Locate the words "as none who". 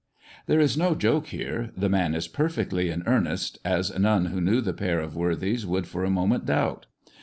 3.63-4.41